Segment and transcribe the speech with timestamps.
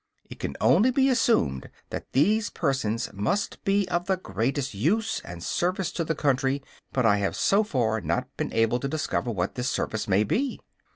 [0.31, 5.43] It can only be assumed that these persons must be of the greatest use and
[5.43, 9.53] service to the country, but I have so far not been able to discover what
[9.53, 10.59] this service may be.